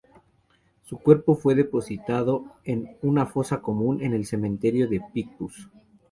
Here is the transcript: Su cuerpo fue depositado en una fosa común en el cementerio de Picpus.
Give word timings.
Su 0.83 0.97
cuerpo 0.97 1.35
fue 1.35 1.53
depositado 1.53 2.47
en 2.63 2.97
una 3.03 3.27
fosa 3.27 3.61
común 3.61 4.01
en 4.01 4.13
el 4.15 4.25
cementerio 4.25 4.89
de 4.89 4.99
Picpus. 5.13 5.69